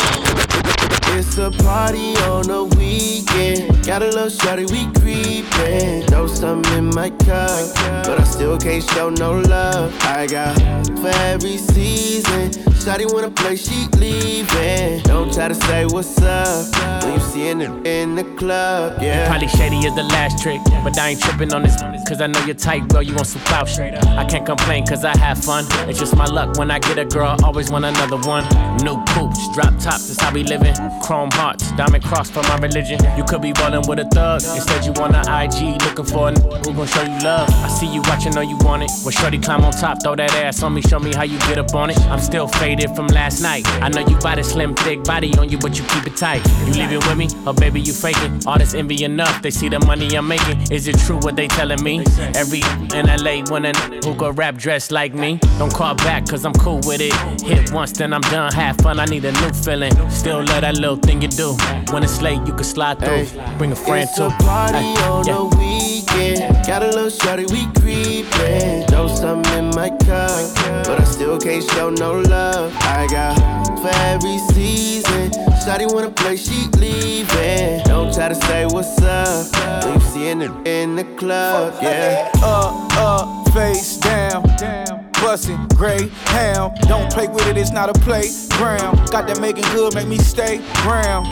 [1.15, 3.82] It's a party on the weekend.
[3.85, 6.07] Got a little shawty, we creepin'.
[6.11, 7.75] Know something in my cup,
[8.07, 9.93] but I still can't show no love.
[10.03, 10.57] I got
[11.01, 12.51] for every season.
[12.83, 15.03] Shawty wanna play, she leaving.
[15.03, 19.29] Don't try to say what's up when you seeing it in the club, yeah.
[19.29, 21.77] Probably shady is the last trick, but I ain't tripping on this.
[22.09, 24.05] Cause I know you're tight, girl, you want some clout straight up.
[24.07, 25.65] I can't complain cause I have fun.
[25.89, 28.45] It's just my luck when I get a girl, always want another one.
[28.85, 30.75] New poops, drop tops, that's how we living.
[31.03, 32.99] Chrome hearts, diamond cross for my religion.
[33.17, 34.43] You could be with a thug.
[34.55, 37.49] Instead, you on the IG looking for a n- who gon' show you love.
[37.65, 38.91] I see you watching, know you want it.
[39.03, 41.59] Well, shorty climb on top, throw that ass on me, show me how you get
[41.59, 41.99] up on it.
[42.07, 43.67] I'm still faded from last night.
[43.83, 46.43] I know you got a slim, thick body on you, but you keep it tight.
[46.67, 48.43] You leave it with me, or baby, you faking.
[48.47, 50.71] All this envy enough, they see the money I'm making.
[50.71, 52.05] Is it true what they telling me?
[52.35, 52.61] Every
[52.95, 55.39] in LA want a n- who could rap dressed like me.
[55.59, 57.15] Don't call back, cause I'm cool with it.
[57.43, 58.53] Hit once, then I'm done.
[58.53, 59.93] Have fun, I need a new feeling.
[60.11, 61.57] Still love that little thing you do.
[61.91, 63.27] When it's late, you can slide through.
[63.63, 64.25] Bring a friend it's too.
[64.25, 65.35] a party Ay, on yeah.
[65.35, 66.67] the weekend.
[66.67, 68.91] Got a little shawty, we creepin'.
[68.91, 70.53] Know something in my cup,
[70.85, 72.75] but I still can't show no love.
[72.81, 73.37] I got
[73.81, 75.31] for every season.
[75.63, 77.85] Shawty wanna play, she leaving.
[77.85, 82.33] Don't try to say what's up when you seeing it in the club, yeah.
[82.43, 84.43] Up, up, face down.
[84.57, 85.02] down.
[85.33, 86.77] Bustin', gray hound.
[86.83, 88.99] Don't play with it, it's not a playground.
[89.11, 91.27] Got that making good, make me stay ground.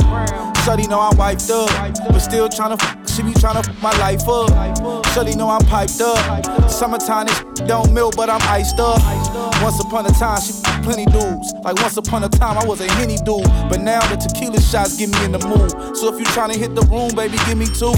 [0.64, 1.68] Shorty know I'm wiped up,
[2.08, 5.04] but still tryna f- she be tryna f- my life up.
[5.12, 6.16] Shorty know I'm piped up.
[6.70, 9.02] Summertime, this don't melt, but I'm iced up.
[9.60, 11.52] Once upon a time, she f- plenty dudes.
[11.62, 13.44] Like once upon a time, I was a henny dude.
[13.68, 15.72] But now the tequila shots get me in the mood.
[15.94, 17.92] So if you tryna hit the room, baby, give me two.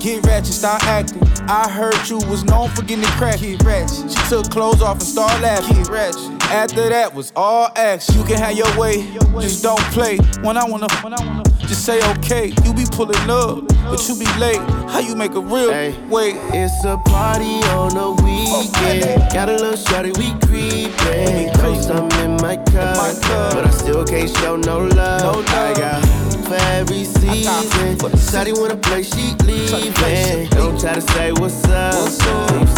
[0.00, 1.22] Get ratchet, start acting.
[1.48, 3.40] I heard you was known for getting crack.
[3.40, 4.10] Get ratchet.
[4.10, 5.76] She took clothes off and started laughing.
[5.76, 6.42] Get ratchet.
[6.50, 8.16] After that was all action.
[8.16, 9.02] You can have your way,
[9.40, 10.18] just don't play.
[10.42, 12.52] When I wanna, when I wanna, just say okay.
[12.64, 14.60] You be pulling up, but you be late.
[14.88, 15.70] How you make a real
[16.08, 16.36] wait?
[16.54, 19.22] It's a party on the weekend.
[19.22, 21.52] Oh, got a little shawty, we creepin'.
[21.58, 22.96] Know something in my cup,
[23.52, 25.44] but I still can't show no love.
[25.48, 26.17] I got
[26.52, 27.96] every season.
[27.98, 30.48] Shawty wanna play, she leaving.
[30.50, 31.94] Don't try to say what's up.
[31.94, 32.77] You seeing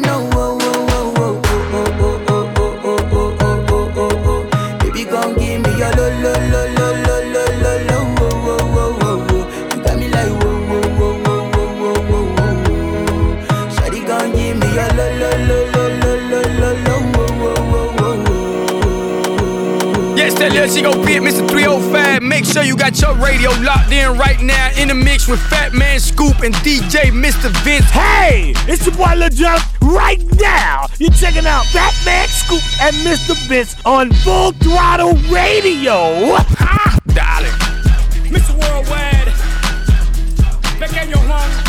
[20.53, 21.47] little she gon' be at Mr.
[21.47, 22.21] 305.
[22.21, 25.99] Make sure you got your radio locked in right now in the mix with Fatman
[25.99, 27.49] Scoop and DJ Mr.
[27.63, 27.89] Vince.
[27.89, 29.59] Hey, it's your boy Lil Jon.
[29.81, 33.35] Right now, you're checking out Fat Man Scoop and Mr.
[33.47, 36.35] Vince on Full Throttle Radio.
[36.35, 36.99] Ha!
[37.07, 37.51] Darling.
[38.31, 38.51] Mr.
[38.51, 39.27] Worldwide,
[40.79, 41.60] back at your home.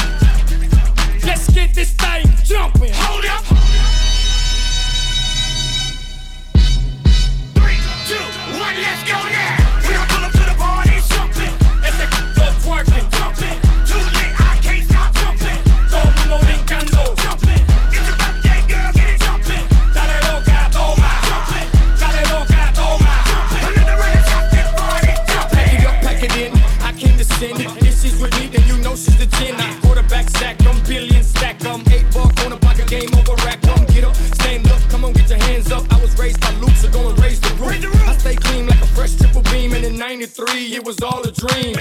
[32.37, 33.61] Them eight buck a game over rack.
[33.63, 35.85] Come get up, stand up, come on, get your hands up.
[35.93, 38.09] I was raised by Luke, so go and raise the roof.
[38.09, 41.33] I stay clean like a fresh triple beam, and in 93, it was all a
[41.33, 41.77] dream.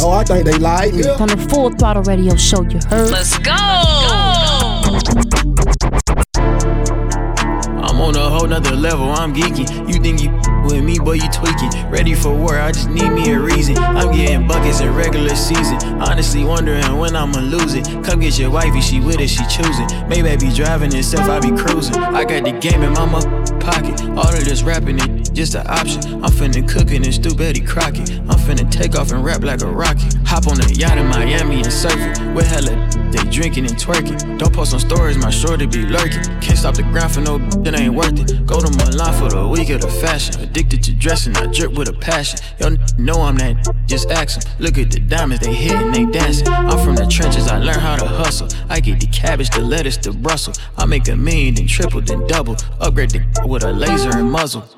[0.00, 1.02] Oh, I think they lied me.
[1.08, 3.10] On the Full Throttle Radio show, you heard.
[3.10, 3.52] Let's go.
[7.80, 9.68] I'm on a whole nother level, I'm geeking.
[9.92, 10.30] You think you
[10.64, 11.70] with me, boy, you tweaking.
[11.90, 13.76] Ready for war, I just need me a reason.
[13.78, 15.78] I'm getting buckets in regular season.
[16.00, 17.86] Honestly, wondering when I'ma lose it.
[18.04, 19.86] Come get your wifey, she with it, she choosing.
[20.08, 21.96] Maybe I be driving itself, I be cruising.
[21.96, 24.00] I got the game in my mo- pocket.
[24.10, 26.02] All of this rapping it just an option.
[26.14, 28.10] I'm finna cook in this stew Betty Crockett.
[28.28, 30.12] I'm finna take off and rap like a rocket.
[30.26, 32.34] Hop on a yacht in Miami and surf it.
[32.34, 32.74] With hella
[33.12, 34.18] they drinking and twerking.
[34.40, 36.24] Don't post on stories, my shorty be lurking.
[36.40, 38.46] Can't stop the grind for no that ain't worth it.
[38.46, 40.42] Go to Milan for the week of the fashion.
[40.42, 42.40] Addicted to dressing, I drip with a passion.
[42.58, 44.52] Y'all know I'm that, just ask 'em.
[44.58, 46.48] Look at the diamonds, they hitting, they dancing.
[46.48, 48.48] I'm from the trenches, I learned how to hustle.
[48.68, 50.58] I get the cabbage, the lettuce, the Brussels.
[50.76, 52.56] I make a million, then triple, then double.
[52.80, 54.68] Upgrade the with a laser and muzzle.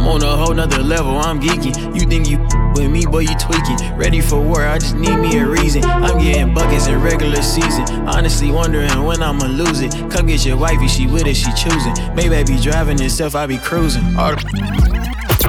[0.00, 1.94] I'm on a whole nother level, I'm geeking.
[1.94, 2.38] You think you
[2.74, 3.76] with me, boy, you tweaking.
[3.98, 5.84] Ready for war, I just need me a reason.
[5.84, 7.84] I'm getting buckets in regular season.
[8.08, 9.92] Honestly, wondering when I'ma lose it.
[10.10, 11.92] Come get your wifey, she with it, she choosing.
[12.14, 14.16] Maybe I be driving itself, I be cruising.
[14.16, 14.32] All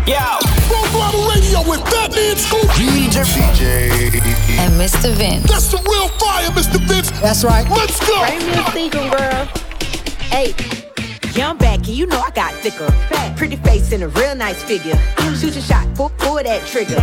[0.04, 0.20] Yo,
[0.68, 2.70] Full Throttle Radio with Fatman Scoop.
[2.72, 3.24] DJ.
[3.24, 4.22] DJ.
[4.60, 5.14] And Mr.
[5.14, 5.49] Vince.
[5.49, 6.78] That's the real fire, Mr.
[6.89, 7.10] Vince.
[7.22, 7.66] That's right.
[7.70, 8.20] Let's go.
[8.20, 9.45] Bring me a single girl.
[10.30, 10.90] Hey.
[11.36, 12.91] Young back, and you know I got thicker.
[13.09, 13.38] Fat.
[13.38, 14.97] Pretty face and a real nice figure.
[15.39, 16.95] Shoot your shot, pull, pull that trigger.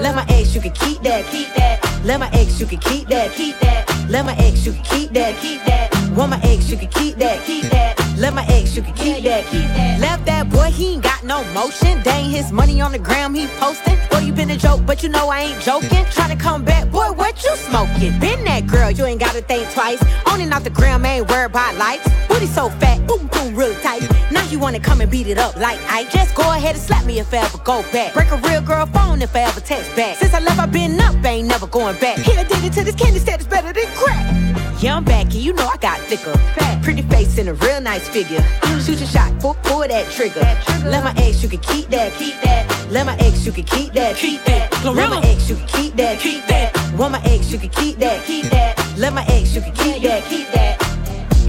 [0.00, 1.80] Let my ex, you can keep that, keep that.
[2.04, 4.06] Let my ex, you can keep that, keep that.
[4.08, 5.95] Let my ex, you can keep that, keep that.
[6.16, 7.94] Want my ex, you can keep that, keep that.
[8.16, 10.00] Let my ex, you can keep that, keep that.
[10.00, 12.02] Left that boy, he ain't got no motion.
[12.02, 13.98] Dang his money on the gram, he posting.
[14.10, 16.06] Boy, you been a joke, but you know I ain't joking.
[16.16, 18.18] Tryna come back, boy, what you smoking?
[18.18, 20.02] Been that girl, you ain't gotta think twice.
[20.24, 22.08] On and off the gram, ain't worried about likes.
[22.28, 24.00] Booty so fat, boom, boom, really tight.
[24.32, 27.04] Now you wanna come and beat it up like I just go ahead and slap
[27.04, 28.14] me if I ever go back.
[28.14, 30.16] Break a real girl phone if I ever text back.
[30.16, 32.16] Since I left, I been up, ain't never going back.
[32.20, 34.65] Here, did it to this candy status better than crack.
[34.78, 36.36] Yeah, I'm back, and you know I got thicker.
[36.54, 38.40] Fat, pretty face and a real nice figure.
[38.40, 38.84] Mm.
[38.84, 40.40] Shoot your shot, pull, pull that trigger.
[40.84, 42.68] Let my ex, you can keep that, keep that.
[42.90, 44.70] Let my ex, you can keep that, keep that.
[44.84, 46.76] Let my ex, you can keep that, keep that.
[46.98, 48.76] Want my ex, you can keep that, keep that.
[48.98, 50.78] Let my ex, you can keep that, keep that.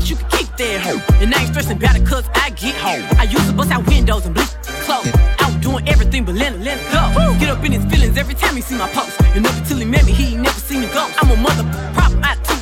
[0.07, 1.21] You can keep that hoe.
[1.21, 3.03] And I ain't stressing about it cause I get home.
[3.19, 4.53] I used to bust out windows and bleach
[4.87, 5.11] clothes.
[5.13, 7.35] I doing everything but let it, let it go.
[7.39, 9.19] Get up in his feelings every time he see my post.
[9.35, 11.13] And up until he met me, he ain't never seen a ghost.
[11.21, 11.63] I'm a mother
[11.93, 12.56] problem out two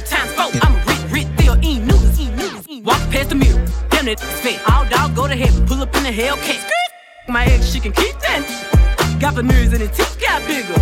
[0.62, 2.84] I'm a rich, rich deal, ain't news.
[2.84, 4.60] Walk past the mirror, damn it, it's fake.
[4.72, 6.64] All dog go to heaven, pull up in the Hellcat.
[7.28, 9.18] My ex, she can keep that.
[9.20, 10.76] Got the news and the teeth got bigger.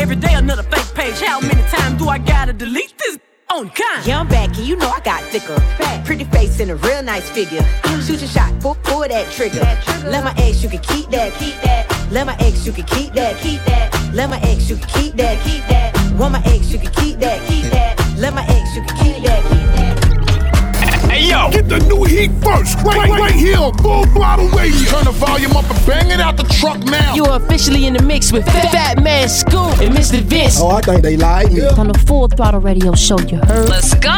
[0.00, 1.20] Every day another fake page.
[1.20, 3.18] How many times do I gotta delete this?
[3.50, 4.06] On kind.
[4.06, 5.58] Yeah, I'm back, and you know I got thicker.
[5.78, 7.62] Fat, pretty face and a real nice figure.
[7.62, 8.06] Mm.
[8.06, 9.64] Shoot your shot, pull, pull that trigger.
[10.08, 11.88] Let my ex, you can keep that, keep that.
[12.12, 14.12] Let my ex, you can keep that, keep that.
[14.12, 15.96] Let my ex, you can keep that, keep that.
[16.18, 18.07] Want my ex, you can keep that, keep that.
[18.18, 21.08] Let my ex, you can keep that, keep that.
[21.08, 24.90] Hey yo, get the new heat first, right, right, right here on Full Throttle Radio.
[24.90, 27.14] Turn the volume up and bang it out the truck now.
[27.14, 30.20] You are officially in the mix with Fatman Scoop and Mr.
[30.20, 30.60] Vince.
[30.60, 31.64] Oh, I think they like me.
[31.64, 33.68] On the Full Throttle Radio show, you heard.
[33.68, 34.10] Let's go.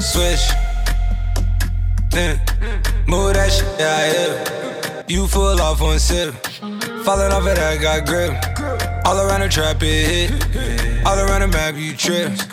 [0.00, 0.50] Switch.
[2.10, 3.06] Then mm.
[3.06, 5.04] move that shit out here.
[5.06, 6.34] You full off one sip.
[7.04, 8.34] Falling off it, I got grip.
[9.06, 10.83] All around the trap, it hit.
[11.06, 12.46] All around the map, you trips.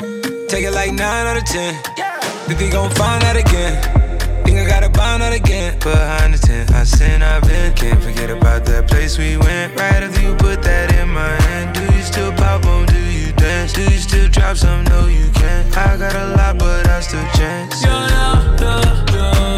[0.52, 1.74] Take it like 9 out of 10.
[2.48, 3.82] Think they gon' find out again.
[4.44, 5.80] Think I gotta find out again.
[5.80, 7.74] Behind the tent, I sin, I've been.
[7.74, 9.80] Can't forget about that place we went.
[9.80, 11.74] Right after you put that in my hand.
[11.76, 12.88] Do you still pop on?
[12.88, 13.72] Do you dance?
[13.72, 14.84] Do you still drop some?
[14.86, 15.78] No, you can't.
[15.78, 17.82] I got a lot, but I still chance.
[17.84, 19.51] Yeah, yeah, yeah, yeah.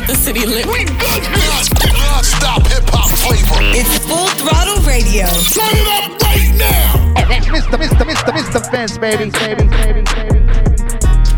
[0.00, 0.66] Got the city lit.
[0.66, 1.56] We good here.
[1.96, 3.60] Non-stop hip-hop flavor.
[3.72, 5.24] It's full throttle radio.
[5.56, 7.14] Turn it up right now.
[7.28, 7.80] That's Mr.
[7.80, 8.04] Mr.
[8.04, 8.30] Mr.
[8.36, 8.60] Mr.
[8.70, 10.40] Vince, baby, baby, baby, baby.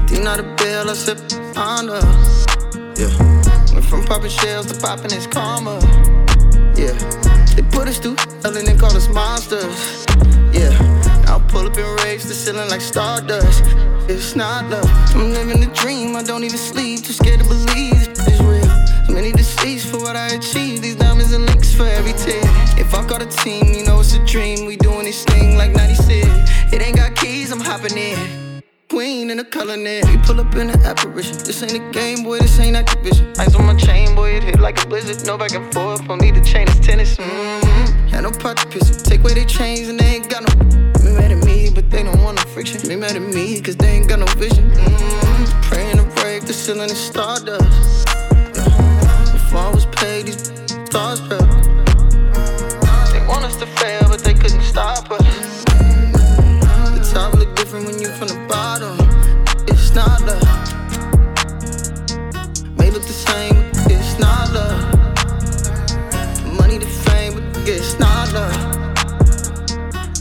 [0.09, 1.18] Dinar the bill, I sip
[1.54, 2.02] Honda.
[2.98, 3.14] Yeah.
[3.72, 5.78] Went from popping shells to popping his karma.
[6.74, 6.98] Yeah.
[7.54, 10.04] They put us through hell and they call us monsters.
[10.50, 10.74] Yeah.
[11.24, 13.62] Now I pull up and raise the ceiling like stardust.
[14.11, 14.90] It's not love.
[15.14, 16.16] I'm living the dream.
[16.16, 16.88] I don't even sleep.
[23.31, 24.66] Team, you know it's a dream.
[24.66, 26.26] We doing this thing like 96.
[26.72, 28.62] It ain't got keys, I'm hopping in.
[28.89, 30.05] Queen in a color net.
[30.07, 31.37] We pull up in an apparition.
[31.37, 32.39] This ain't a game, boy.
[32.39, 33.39] This ain't Activision.
[33.39, 34.31] Ice on my chain, boy.
[34.37, 35.26] It hit like a blizzard.
[35.26, 36.07] No back and forth.
[36.09, 36.66] Don't need the chain.
[36.68, 37.16] It's tennis.
[37.16, 38.09] Mm-hmm.
[38.09, 39.05] Had no piss it.
[39.05, 40.64] Take away their chains and they ain't got no.
[41.05, 42.81] Be mad at me, but they don't want no friction.
[42.89, 44.70] Be mad at me, cause they ain't got no vision.
[44.70, 45.61] Mm-hmm.
[45.68, 48.09] Praying to break the ceiling is stardust.
[49.35, 50.51] If I was paid, these
[50.89, 51.67] starstruck.
[51.67, 51.67] They
[54.79, 55.64] but stop us.
[56.95, 58.97] The top look different when you from the bottom.
[59.66, 60.43] It's not love.
[62.79, 64.81] May look the same, but it's not love.
[66.45, 68.55] The money, the fame, but it's not love.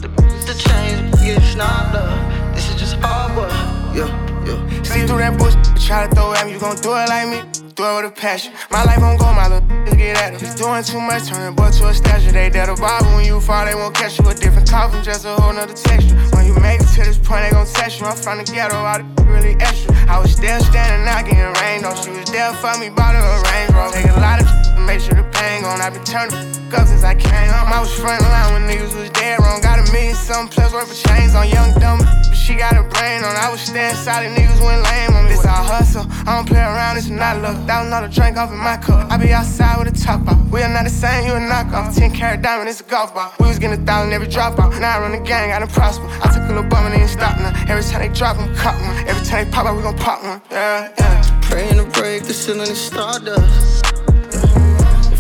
[0.02, 0.08] The,
[0.48, 2.56] the change, but it's not love.
[2.56, 3.52] This is just hard work.
[3.96, 4.10] Yeah,
[4.46, 4.84] yeah.
[4.84, 5.56] See through that bush,
[5.86, 7.57] try to throw at me, you gon' do it like me.
[7.78, 8.54] It with a passion.
[8.72, 10.40] My life on go, my little niggas get at it.
[10.40, 12.32] Just doing too much, turning boy to a statue.
[12.32, 14.26] They dead a Bible when you fall, they won't catch you.
[14.28, 16.18] A different coffin, just a whole nother texture.
[16.34, 18.08] When you make it to this point, they gon' test you.
[18.08, 19.94] I'm from the ghetto, all the really extra.
[20.10, 21.94] I was still standing out getting rained on.
[22.02, 23.94] She was there for me, bought her a Range Rover.
[23.94, 25.80] Take a lot of to make sure the pain gone.
[25.80, 26.34] I been turning
[26.74, 27.72] up since I came home.
[27.72, 29.62] I was front line when niggas was dead wrong.
[29.62, 32.00] Got a million something plus worth of chains on young dumb.
[32.00, 33.36] But she got a brain on.
[33.36, 35.32] I was staying solid, niggas went lame on me.
[35.32, 36.06] This all hustle.
[36.28, 37.56] I don't play around, it's not luck.
[37.68, 39.12] Thousand dollar drink off in my cup.
[39.12, 40.40] I be outside with a top off.
[40.52, 41.96] We are not the same, you a knockoff.
[41.96, 43.34] 10 carat diamond, it's a golf ball.
[43.40, 44.74] We was getting a thousand every drop out.
[44.80, 46.08] Now I run the gang, I done prosper.
[46.24, 47.54] I took a little bum and ain't stop now.
[47.68, 49.08] Every time they drop them, cop one.
[49.08, 50.42] Every time they pop out, we gon' pop one.
[50.50, 51.40] Yeah, yeah.
[51.42, 54.07] Praying to break the ceiling is stardust.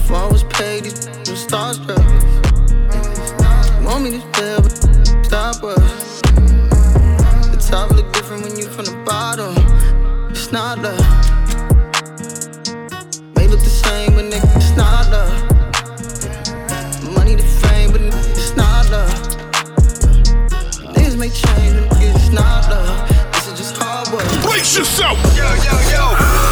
[0.09, 0.15] Yeah.
[0.15, 2.03] If I was paid, these was starstruck.
[3.83, 4.71] Want me to fail, but
[5.25, 6.21] stop us.
[7.51, 9.55] The top look different when you from the bottom.
[10.31, 10.99] It's not love.
[13.35, 15.33] May look the same, but nigga, it's not love.
[17.13, 19.11] Money to fame, but nigga, it's not love.
[20.95, 23.09] Niggas may change, but nigga, it's not love.
[23.33, 24.25] This is just hard work.
[24.43, 25.17] Brace yourself.
[25.35, 26.46] Yo, yo, yo.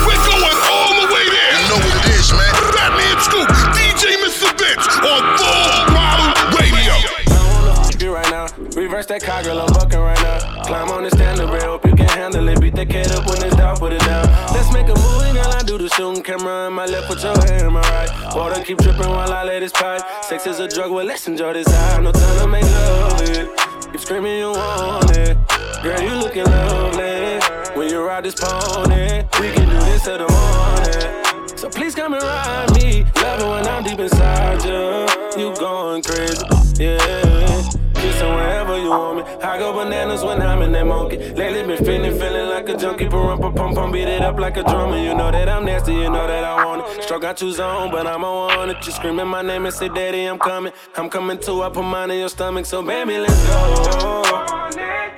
[4.76, 8.12] Vince on Full Throttle Radio.
[8.12, 8.48] right now.
[8.76, 10.64] Reverse that car, girl, I'm bucking right now.
[10.64, 12.60] Climb on the standard rail, hope you can handle it.
[12.60, 14.26] Beat that kid up when it's down, put it down.
[14.54, 15.52] Let's make a movie, girl.
[15.52, 18.36] I do the shooting camera in my left, put your hand in my right.
[18.36, 20.02] Water keep dripping while I let this pipe.
[20.24, 22.02] Sex is a drug, well, let's enjoy this high.
[22.02, 23.92] No time to make love it.
[23.92, 25.38] Keep screaming, you want it.
[25.84, 27.40] Girl, you looking lovely.
[27.78, 31.25] When you ride this pony, we can do this till the morning.
[31.66, 33.04] So please come and ride me.
[33.16, 35.42] Love it when I'm deep inside you.
[35.42, 36.46] You going crazy,
[36.78, 37.72] yeah.
[37.96, 39.24] Kissing wherever you want me.
[39.44, 41.18] I go bananas when I'm in that monkey.
[41.18, 43.08] Lately been feeling, feeling like a junkie.
[43.08, 45.00] Pum pum pum pum, beat it up like a drummer.
[45.00, 47.02] You know that I'm nasty, you know that I want it.
[47.02, 48.86] Stroke out your zone, but I'm on it.
[48.86, 50.72] You screaming my name and say, Daddy, I'm coming.
[50.96, 51.64] I'm coming too.
[51.64, 54.22] I put mine in your stomach, so baby, let's go.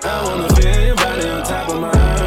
[0.02, 2.27] I wanna feel your body on top of mine.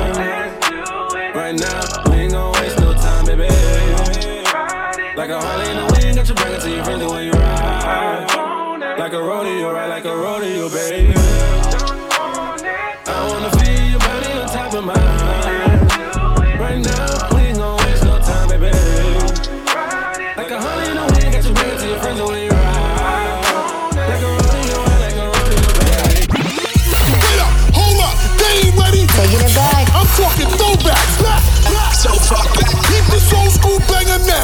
[5.30, 7.30] Like a Harley in the wind, got you bring it to your friends when you
[7.30, 8.26] ride.
[8.98, 9.86] Like a rodeo, right?
[9.86, 11.14] Like a rodeo, baby.
[13.06, 14.98] I wanna feel your body on top of mine.
[16.58, 18.74] Right now, we ain't gon' waste no time, baby.
[20.34, 23.86] Like a Harley in the wind, got you bring it to your when you ride.
[23.94, 24.98] Like a rodeo, right?
[24.98, 26.42] Like a rodeo, baby.
[27.22, 29.06] Wait up, hold up, they ain't ready.
[29.06, 29.94] Taking it back.
[29.94, 31.22] I'm talking throwbacks.
[31.94, 32.66] So far back.
[32.66, 33.99] Keep this old school banger now.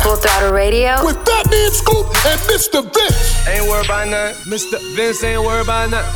[0.07, 1.03] Full Throttle Radio.
[1.05, 2.79] With Fatman Scoop and Mr.
[2.95, 3.49] Vince.
[3.49, 4.53] Ain't worried about nothing.
[4.53, 4.79] Mr.
[4.95, 6.15] Vince ain't worried about nothing.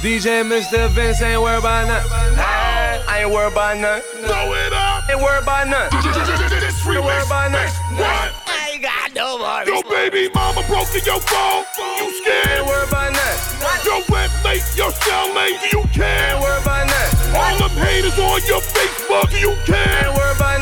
[0.00, 0.88] DJ Mr.
[0.96, 2.08] Vince ain't worried about nothing.
[2.40, 4.24] I ain't worried about nothing.
[4.24, 5.10] Throw it up.
[5.10, 6.00] Ain't worried about nothing.
[6.00, 7.26] This Ain't worried remix.
[7.26, 7.98] about nothing.
[8.00, 8.32] What?
[8.48, 9.68] I ain't got no money.
[9.68, 11.64] Your baby mama broke in your phone.
[12.00, 12.48] You scared?
[12.48, 13.84] Ain't worried about nothing.
[13.84, 15.60] Your rent late, your cellmate.
[15.68, 16.32] Do you care?
[16.32, 17.36] Ain't worried about nothing.
[17.36, 19.28] All them haters on your Facebook.
[19.28, 20.08] Do you care?
[20.08, 20.61] Ain't worried about nothing.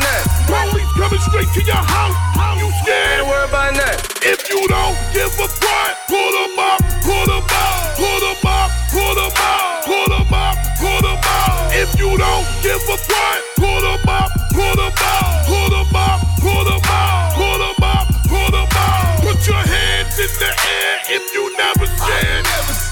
[1.01, 2.13] coming straight to your house.
[2.37, 3.25] How you scared?
[3.25, 4.21] Ain't worried about nothing.
[4.21, 8.69] If you don't give a fuck, put 'em up, put 'em out, put 'em up,
[8.93, 11.73] put 'em out, put 'em up, put 'em out.
[11.73, 16.19] If you don't give a fuck, put 'em up, put 'em out, put 'em up,
[16.45, 19.21] put 'em out, put 'em up, put 'em out.
[19.25, 22.45] Put your hands in the air if you never scared.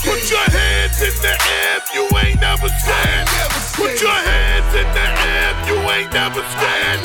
[0.03, 3.27] Put your hands in the air if you ain't never scared.
[3.77, 5.58] Put your hands in the air
[5.89, 6.99] if you ain't never scared.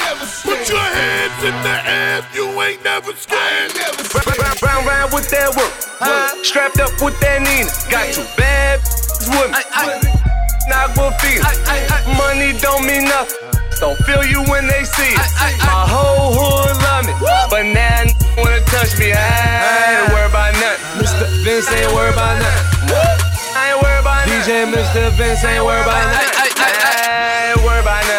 [0.44, 3.72] Put your hands in the air you ain't never scared.
[4.14, 5.72] Round, round, round with that work.
[6.44, 7.70] Strapped up with that Nina.
[7.90, 8.80] Got two bad
[9.32, 10.12] with me.
[10.68, 11.40] Knock with feet.
[12.16, 13.36] Money don't mean nothing.
[13.80, 15.28] Don't feel you when they see it.
[15.66, 17.12] My whole hood love me.
[17.50, 19.12] But now n- wanna touch me.
[19.12, 21.04] I ain't worried about nothing.
[21.04, 21.26] Mr.
[21.44, 22.96] Vince ain't worried about nothing.
[23.56, 24.40] I ain't worried about nothing.
[24.40, 25.10] DJ Mr.
[25.18, 26.32] Vince ain't worried about nothing.
[26.64, 28.13] I ain't worried about nothing.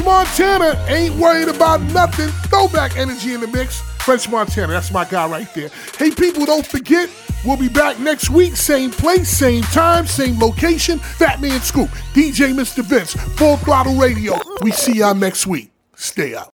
[0.00, 2.28] French Montana ain't worried about nothing.
[2.48, 3.80] Throwback energy in the mix.
[4.02, 5.68] French Montana, that's my guy right there.
[5.98, 7.10] Hey, people, don't forget,
[7.44, 8.56] we'll be back next week.
[8.56, 10.98] Same place, same time, same location.
[11.00, 12.82] Fatman Scoop, DJ Mr.
[12.82, 14.38] Vince, Full Throttle Radio.
[14.62, 15.70] We see y'all next week.
[15.96, 16.48] Stay out.